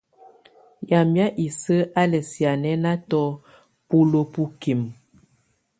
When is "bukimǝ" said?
4.33-4.87